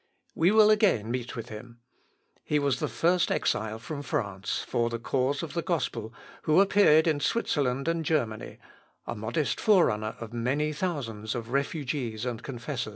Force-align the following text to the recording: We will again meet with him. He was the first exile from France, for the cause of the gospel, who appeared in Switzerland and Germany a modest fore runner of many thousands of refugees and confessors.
We 0.33 0.49
will 0.49 0.71
again 0.71 1.11
meet 1.11 1.35
with 1.35 1.49
him. 1.49 1.77
He 2.43 2.57
was 2.57 2.79
the 2.79 2.87
first 2.87 3.31
exile 3.31 3.77
from 3.77 4.01
France, 4.01 4.65
for 4.67 4.89
the 4.89 4.97
cause 4.97 5.43
of 5.43 5.53
the 5.53 5.61
gospel, 5.61 6.11
who 6.41 6.59
appeared 6.59 7.05
in 7.05 7.19
Switzerland 7.19 7.87
and 7.87 8.03
Germany 8.03 8.57
a 9.05 9.13
modest 9.13 9.59
fore 9.59 9.85
runner 9.85 10.15
of 10.19 10.33
many 10.33 10.73
thousands 10.73 11.35
of 11.35 11.51
refugees 11.51 12.25
and 12.25 12.41
confessors. 12.41 12.89